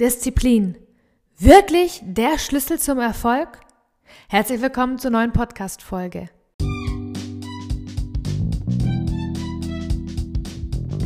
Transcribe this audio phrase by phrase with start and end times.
[0.00, 0.76] Disziplin.
[1.38, 3.60] Wirklich der Schlüssel zum Erfolg?
[4.28, 6.30] Herzlich willkommen zur neuen Podcast-Folge.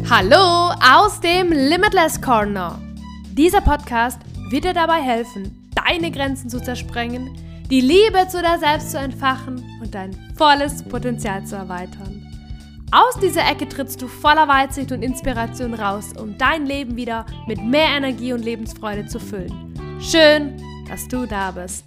[0.09, 2.81] Hallo aus dem Limitless Corner.
[3.33, 7.37] Dieser Podcast wird dir dabei helfen, deine Grenzen zu zersprengen,
[7.71, 12.28] die Liebe zu dir selbst zu entfachen und dein volles Potenzial zu erweitern.
[12.91, 17.63] Aus dieser Ecke trittst du voller Weitsicht und Inspiration raus, um dein Leben wieder mit
[17.63, 19.75] mehr Energie und Lebensfreude zu füllen.
[20.01, 20.57] Schön,
[20.89, 21.87] dass du da bist.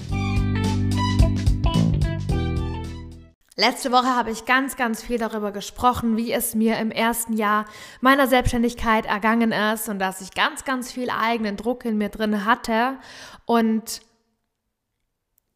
[3.58, 7.66] Letzte Woche habe ich ganz, ganz viel darüber gesprochen, wie es mir im ersten Jahr
[8.02, 12.46] meiner Selbstständigkeit ergangen ist und dass ich ganz, ganz viel eigenen Druck in mir drin
[12.46, 12.98] hatte
[13.46, 14.02] und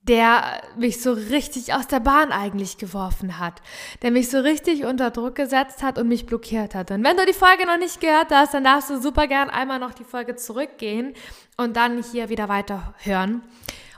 [0.07, 3.61] der mich so richtig aus der Bahn eigentlich geworfen hat,
[4.01, 6.91] der mich so richtig unter Druck gesetzt hat und mich blockiert hat.
[6.91, 9.79] Und wenn du die Folge noch nicht gehört hast, dann darfst du super gern einmal
[9.79, 11.13] noch die Folge zurückgehen
[11.57, 13.41] und dann hier wieder weiter hören.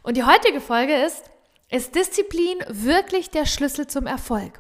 [0.03, 1.23] Und die heutige Folge ist,
[1.70, 4.54] ist Disziplin wirklich der Schlüssel zum Erfolg?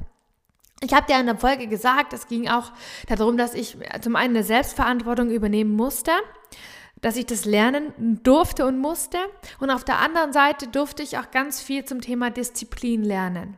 [0.81, 2.71] Ich habe dir in der Folge gesagt, es ging auch
[3.07, 6.11] darum, dass ich zum einen eine Selbstverantwortung übernehmen musste
[7.01, 9.17] dass ich das lernen durfte und musste.
[9.59, 13.57] Und auf der anderen Seite durfte ich auch ganz viel zum Thema Disziplin lernen.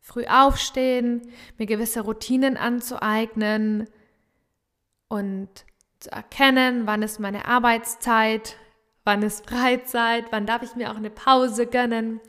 [0.00, 1.22] Früh aufstehen,
[1.58, 3.88] mir gewisse Routinen anzueignen
[5.08, 5.48] und
[5.98, 8.56] zu erkennen, wann ist meine Arbeitszeit,
[9.04, 12.20] wann ist Freizeit, wann darf ich mir auch eine Pause gönnen.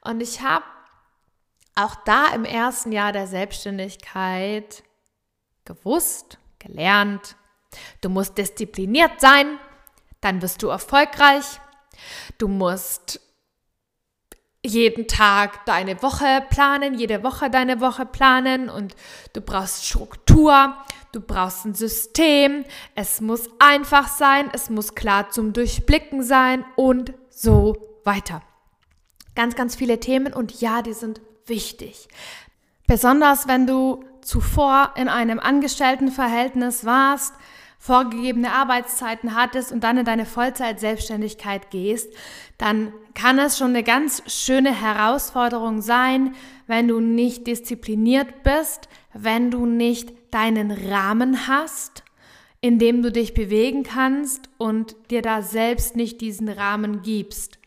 [0.00, 0.64] Und ich habe
[1.74, 4.82] auch da im ersten Jahr der Selbstständigkeit
[5.64, 7.36] gewusst, gelernt,
[8.00, 9.58] Du musst diszipliniert sein,
[10.20, 11.60] dann wirst du erfolgreich.
[12.38, 13.20] Du musst
[14.64, 18.94] jeden Tag deine Woche planen, jede Woche deine Woche planen und
[19.32, 20.76] du brauchst Struktur,
[21.12, 27.14] du brauchst ein System, es muss einfach sein, es muss klar zum Durchblicken sein und
[27.30, 28.42] so weiter.
[29.34, 32.08] Ganz, ganz viele Themen und ja, die sind wichtig.
[32.86, 37.34] Besonders wenn du zuvor in einem Angestelltenverhältnis warst,
[37.78, 42.12] vorgegebene Arbeitszeiten hattest und dann in deine Vollzeit-Selbstständigkeit gehst,
[42.58, 46.34] dann kann es schon eine ganz schöne Herausforderung sein,
[46.66, 52.04] wenn du nicht diszipliniert bist, wenn du nicht deinen Rahmen hast,
[52.60, 57.58] in dem du dich bewegen kannst und dir da selbst nicht diesen Rahmen gibst.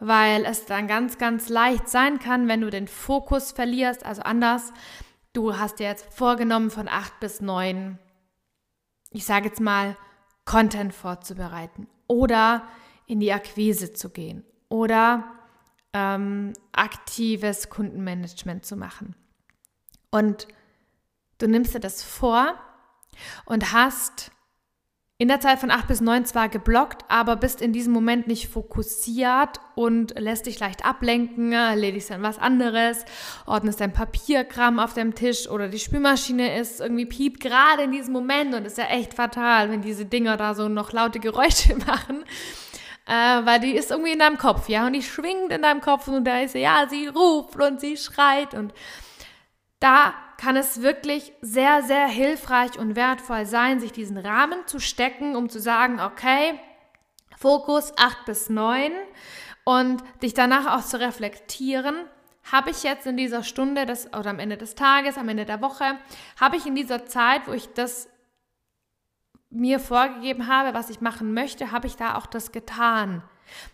[0.00, 4.72] Weil es dann ganz, ganz leicht sein kann, wenn du den Fokus verlierst, also anders.
[5.32, 7.98] Du hast dir jetzt vorgenommen, von acht bis neun
[9.12, 9.96] ich sage jetzt mal,
[10.44, 12.66] Content vorzubereiten oder
[13.06, 15.24] in die Akquise zu gehen oder
[15.92, 19.14] ähm, aktives Kundenmanagement zu machen.
[20.10, 20.48] Und
[21.38, 22.54] du nimmst dir das vor
[23.44, 24.32] und hast
[25.22, 28.48] in der Zeit von 8 bis 9 zwar geblockt, aber bist in diesem Moment nicht
[28.48, 33.04] fokussiert und lässt dich leicht ablenken, erledigst dann was anderes,
[33.46, 38.12] ordnest dein Papierkram auf deinem Tisch oder die Spülmaschine ist irgendwie piept gerade in diesem
[38.12, 42.24] Moment und ist ja echt fatal, wenn diese Dinger da so noch laute Geräusche machen.
[43.06, 46.08] Äh, weil die ist irgendwie in deinem Kopf, ja, und die schwingt in deinem Kopf
[46.08, 48.74] und da ist sie, ja, sie ruft und sie schreit und
[49.82, 55.36] da kann es wirklich sehr, sehr hilfreich und wertvoll sein, sich diesen Rahmen zu stecken,
[55.36, 56.58] um zu sagen, okay,
[57.36, 58.92] Fokus 8 bis 9
[59.64, 61.96] und dich danach auch zu reflektieren,
[62.50, 65.60] habe ich jetzt in dieser Stunde des, oder am Ende des Tages, am Ende der
[65.60, 65.98] Woche,
[66.40, 68.08] habe ich in dieser Zeit, wo ich das
[69.50, 73.22] mir vorgegeben habe, was ich machen möchte, habe ich da auch das getan.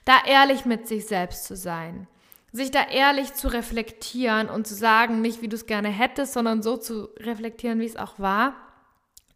[0.05, 2.09] Da ehrlich mit sich selbst zu sein
[2.53, 6.63] sich da ehrlich zu reflektieren und zu sagen, nicht wie du es gerne hättest, sondern
[6.63, 8.55] so zu reflektieren, wie es auch war,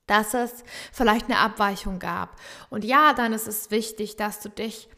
[0.07, 2.37] dass es vielleicht eine Abweichung gab.
[2.71, 4.89] Und ja, dann ist es wichtig, dass du dich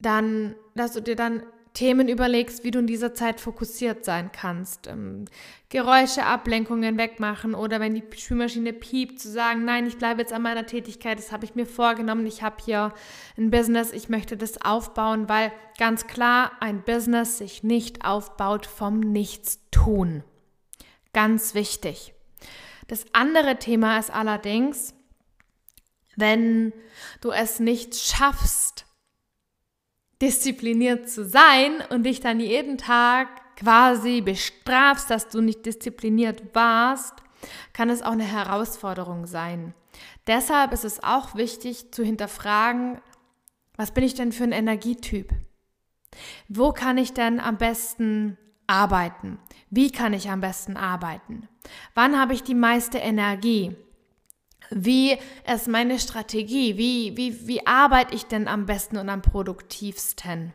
[0.00, 1.42] dann, dass du dir dann
[1.78, 4.88] Themen überlegst, wie du in dieser Zeit fokussiert sein kannst.
[4.88, 5.26] Ähm,
[5.68, 10.42] Geräusche, Ablenkungen wegmachen oder wenn die Spülmaschine piept, zu sagen, nein, ich bleibe jetzt an
[10.42, 12.92] meiner Tätigkeit, das habe ich mir vorgenommen, ich habe hier
[13.36, 18.98] ein Business, ich möchte das aufbauen, weil ganz klar ein Business sich nicht aufbaut vom
[18.98, 20.24] Nichtstun.
[21.12, 22.12] Ganz wichtig.
[22.88, 24.94] Das andere Thema ist allerdings,
[26.16, 26.72] wenn
[27.20, 28.87] du es nicht schaffst,
[30.20, 37.14] diszipliniert zu sein und dich dann jeden Tag quasi bestrafst, dass du nicht diszipliniert warst,
[37.72, 39.74] kann es auch eine Herausforderung sein.
[40.26, 43.00] Deshalb ist es auch wichtig zu hinterfragen,
[43.76, 45.32] was bin ich denn für ein Energietyp?
[46.48, 48.36] Wo kann ich denn am besten
[48.66, 49.38] arbeiten?
[49.70, 51.48] Wie kann ich am besten arbeiten?
[51.94, 53.76] Wann habe ich die meiste Energie?
[54.70, 55.16] Wie
[55.52, 56.76] ist meine Strategie?
[56.76, 60.52] Wie, wie, wie arbeite ich denn am besten und am produktivsten?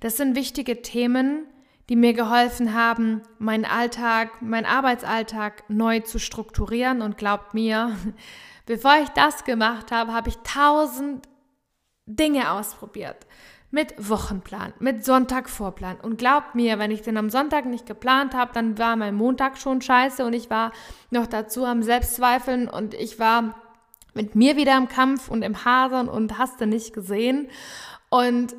[0.00, 1.46] Das sind wichtige Themen,
[1.88, 7.02] die mir geholfen haben, meinen Alltag, meinen Arbeitsalltag neu zu strukturieren.
[7.02, 7.96] Und glaubt mir,
[8.66, 11.28] bevor ich das gemacht habe, habe ich tausend
[12.06, 13.26] Dinge ausprobiert.
[13.70, 15.96] Mit Wochenplan, mit Sonntagvorplan.
[16.00, 19.58] Und glaubt mir, wenn ich den am Sonntag nicht geplant habe, dann war mein Montag
[19.58, 20.72] schon scheiße und ich war
[21.10, 23.54] noch dazu am Selbstzweifeln und ich war
[24.14, 27.48] mit mir wieder im Kampf und im Hadern und hast du nicht gesehen.
[28.08, 28.56] Und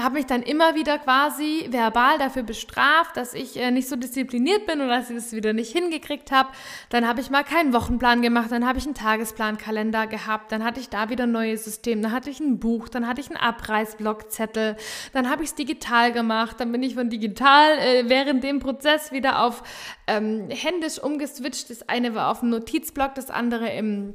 [0.00, 4.66] habe mich dann immer wieder quasi verbal dafür bestraft, dass ich äh, nicht so diszipliniert
[4.66, 6.48] bin und dass ich das wieder nicht hingekriegt habe.
[6.88, 10.80] Dann habe ich mal keinen Wochenplan gemacht, dann habe ich einen Tagesplankalender gehabt, dann hatte
[10.80, 13.36] ich da wieder ein neues System, dann hatte ich ein Buch, dann hatte ich einen
[13.36, 14.76] Abreißblockzettel,
[15.12, 19.12] dann habe ich es digital gemacht, dann bin ich von digital äh, während dem Prozess
[19.12, 19.62] wieder auf
[20.08, 21.70] ähm, händisch umgeswitcht.
[21.70, 24.14] Das eine war auf dem Notizblock, das andere im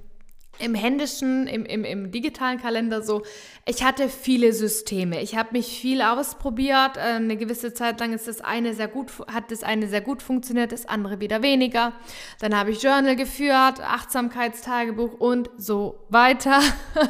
[0.60, 3.24] im händischen, im, im, im digitalen Kalender so,
[3.66, 5.22] ich hatte viele Systeme.
[5.22, 6.98] Ich habe mich viel ausprobiert.
[6.98, 10.22] Äh, eine gewisse Zeit lang ist das eine sehr gut, hat das eine sehr gut
[10.22, 11.94] funktioniert, das andere wieder weniger.
[12.40, 16.62] Dann habe ich Journal geführt, Achtsamkeitstagebuch und so weiter.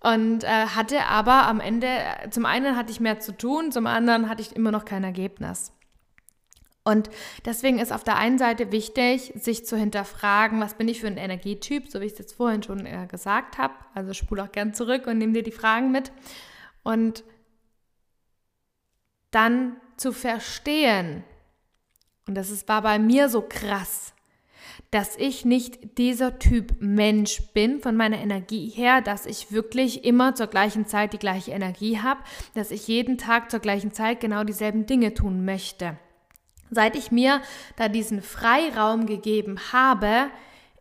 [0.00, 1.88] Und äh, hatte aber am Ende,
[2.28, 5.72] zum einen hatte ich mehr zu tun, zum anderen hatte ich immer noch kein Ergebnis.
[6.84, 7.08] Und
[7.46, 11.16] deswegen ist auf der einen Seite wichtig, sich zu hinterfragen, was bin ich für ein
[11.16, 13.74] Energietyp, so wie ich es jetzt vorhin schon äh, gesagt habe.
[13.94, 16.12] Also spule auch gern zurück und nimm dir die Fragen mit.
[16.82, 17.24] Und
[19.30, 21.24] dann zu verstehen,
[22.26, 24.12] und das war bei mir so krass,
[24.90, 30.34] dass ich nicht dieser Typ Mensch bin von meiner Energie her, dass ich wirklich immer
[30.34, 32.20] zur gleichen Zeit die gleiche Energie habe,
[32.54, 35.98] dass ich jeden Tag zur gleichen Zeit genau dieselben Dinge tun möchte.
[36.74, 37.40] Seit ich mir
[37.76, 40.30] da diesen Freiraum gegeben habe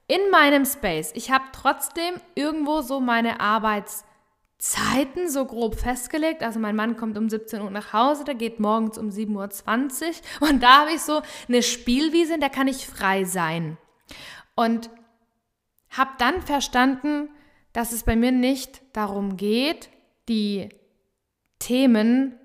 [0.07, 6.43] in meinem Space, ich habe trotzdem irgendwo so meine Arbeitszeiten so grob festgelegt.
[6.43, 10.49] Also mein Mann kommt um 17 Uhr nach Hause, der geht morgens um 7.20 Uhr
[10.49, 13.77] und da habe ich so eine Spielwiese, in der kann ich frei sein.
[14.55, 14.89] Und
[15.89, 17.29] habe dann verstanden,
[17.71, 19.89] dass es bei mir nicht darum geht,
[20.29, 20.69] die
[21.59, 22.39] Themen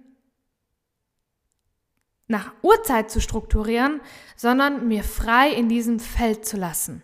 [2.29, 4.01] nach Uhrzeit zu strukturieren,
[4.37, 7.03] sondern mir frei in diesem Feld zu lassen.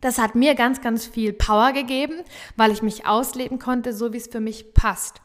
[0.00, 2.22] Das hat mir ganz, ganz viel Power gegeben,
[2.56, 5.20] weil ich mich ausleben konnte, so wie es für mich passt.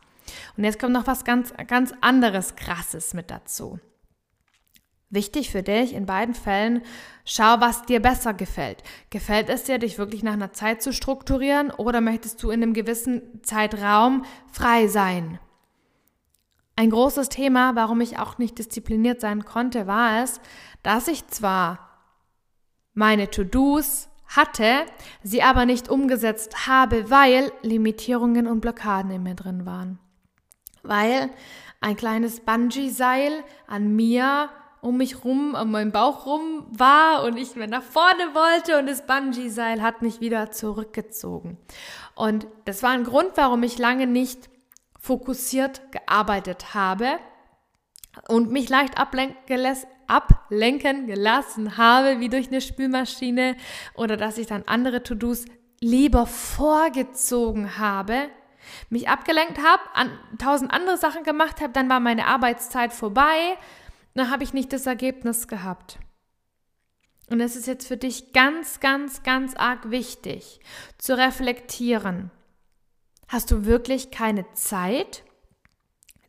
[0.57, 3.79] Und jetzt kommt noch was ganz, ganz anderes, krasses mit dazu.
[5.09, 6.81] Wichtig für dich in beiden Fällen,
[7.23, 8.81] schau, was dir besser gefällt.
[9.11, 12.73] Gefällt es dir, dich wirklich nach einer Zeit zu strukturieren oder möchtest du in einem
[12.73, 15.37] gewissen Zeitraum frei sein?
[16.75, 20.41] Ein großes Thema, warum ich auch nicht diszipliniert sein konnte, war es,
[20.81, 21.89] dass ich zwar
[22.93, 24.85] meine To-Dos hatte,
[25.21, 29.99] sie aber nicht umgesetzt habe, weil Limitierungen und Blockaden in mir drin waren.
[30.81, 31.29] Weil
[31.79, 34.49] ein kleines Bungee-Seil an mir
[34.81, 38.87] um mich rum, um meinen Bauch rum war und ich mir nach vorne wollte und
[38.87, 41.57] das Bungee-Seil hat mich wieder zurückgezogen.
[42.15, 44.49] Und das war ein Grund, warum ich lange nicht
[45.03, 47.19] fokussiert gearbeitet habe
[48.29, 49.35] und mich leicht ablenken,
[51.07, 53.57] gelassen habe, wie durch eine Spülmaschine
[53.95, 55.44] oder dass ich dann andere To-Dos
[55.81, 58.29] lieber vorgezogen habe,
[58.89, 63.57] mich abgelenkt habe, an tausend andere Sachen gemacht habe, dann war meine Arbeitszeit vorbei,
[64.13, 65.99] dann habe ich nicht das Ergebnis gehabt.
[67.30, 70.61] Und es ist jetzt für dich ganz, ganz, ganz arg wichtig
[70.97, 72.31] zu reflektieren.
[73.33, 75.23] Hast du wirklich keine Zeit,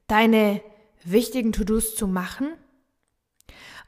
[0.07, 0.63] deine
[1.05, 2.55] wichtigen To-Dos zu machen?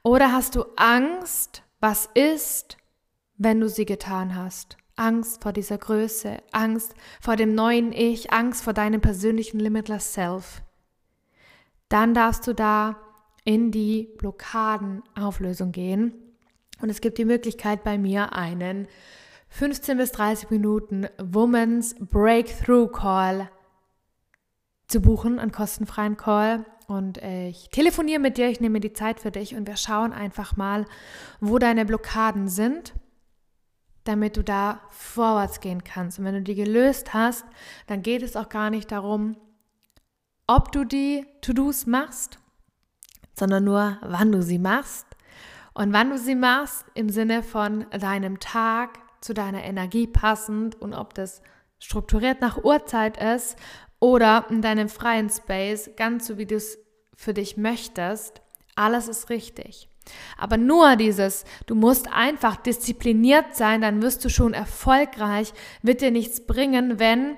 [0.02, 2.76] Oder hast du Angst, was ist,
[3.38, 4.76] wenn du sie getan hast?
[4.96, 10.60] Angst vor dieser Größe, Angst vor dem neuen Ich, Angst vor deinem persönlichen Limitless Self.
[11.88, 13.00] Dann darfst du da
[13.46, 16.12] in die Blockadenauflösung gehen.
[16.82, 18.88] Und es gibt die Möglichkeit bei mir einen
[19.56, 23.50] 15 bis 30 Minuten Woman's Breakthrough Call
[24.86, 26.66] zu buchen, einen kostenfreien Call.
[26.88, 30.58] Und ich telefoniere mit dir, ich nehme die Zeit für dich und wir schauen einfach
[30.58, 30.84] mal,
[31.40, 32.92] wo deine Blockaden sind,
[34.04, 36.18] damit du da vorwärts gehen kannst.
[36.18, 37.46] Und wenn du die gelöst hast,
[37.86, 39.38] dann geht es auch gar nicht darum,
[40.46, 42.38] ob du die To-Dos machst,
[43.32, 45.06] sondern nur, wann du sie machst.
[45.72, 50.94] Und wann du sie machst im Sinne von deinem Tag, zu deiner Energie passend und
[50.94, 51.42] ob das
[51.78, 53.56] strukturiert nach Uhrzeit ist
[53.98, 56.78] oder in deinem freien Space, ganz so wie du es
[57.16, 58.40] für dich möchtest,
[58.76, 59.88] alles ist richtig.
[60.38, 65.52] Aber nur dieses, du musst einfach diszipliniert sein, dann wirst du schon erfolgreich,
[65.82, 67.36] wird dir nichts bringen, wenn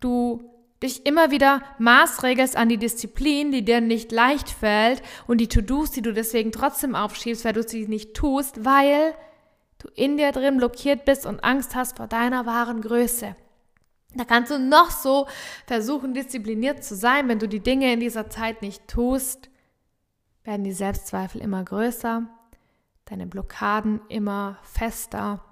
[0.00, 0.44] du
[0.82, 5.92] dich immer wieder maßregelst an die Disziplin, die dir nicht leicht fällt und die To-Dos,
[5.92, 9.14] die du deswegen trotzdem aufschiebst, weil du sie nicht tust, weil
[9.82, 13.34] du in dir drin blockiert bist und Angst hast vor deiner wahren Größe.
[14.14, 15.26] Da kannst du noch so
[15.66, 19.48] versuchen, diszipliniert zu sein, wenn du die Dinge in dieser Zeit nicht tust,
[20.44, 22.26] werden die Selbstzweifel immer größer,
[23.06, 25.44] deine Blockaden immer fester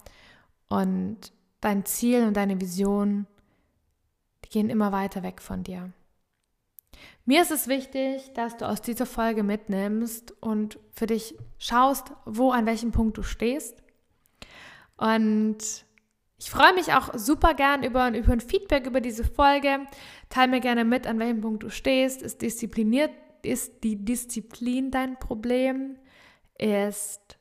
[0.69, 3.27] und dein Ziel und deine Vision,
[4.45, 5.93] die gehen immer weiter weg von dir.
[7.25, 12.51] Mir ist es wichtig, dass du aus dieser Folge mitnimmst und für dich schaust, wo
[12.51, 13.77] an welchem Punkt du stehst.
[15.01, 15.59] Und
[16.39, 19.87] ich freue mich auch super gern über, über ein Feedback über diese Folge.
[20.29, 22.23] Teil mir gerne mit, an welchem Punkt du stehst.
[22.23, 23.11] Ist diszipliniert
[23.43, 25.97] ist die Disziplin dein Problem?
[26.59, 27.39] Ist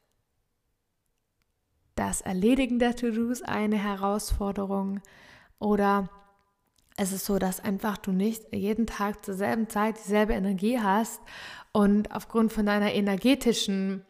[1.96, 5.02] das Erledigen der To-Dos eine Herausforderung?
[5.60, 6.10] Oder
[6.98, 11.22] ist es so, dass einfach du nicht jeden Tag zur selben Zeit dieselbe Energie hast
[11.72, 14.06] und aufgrund von deiner energetischen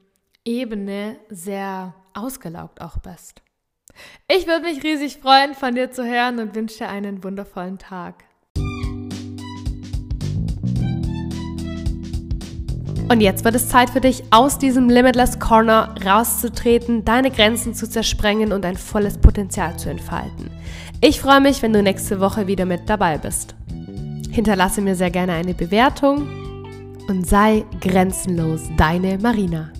[0.45, 3.41] Ebene sehr ausgelaugt auch bist?
[4.27, 8.23] Ich würde mich riesig freuen, von dir zu hören und wünsche dir einen wundervollen Tag.
[13.09, 17.89] Und jetzt wird es Zeit für dich, aus diesem Limitless Corner rauszutreten, deine Grenzen zu
[17.89, 20.51] zersprengen und dein volles Potenzial zu entfalten.
[21.01, 23.55] Ich freue mich, wenn du nächste Woche wieder mit dabei bist.
[24.29, 26.29] Hinterlasse mir sehr gerne eine Bewertung
[27.07, 29.71] und sei grenzenlos deine Marina.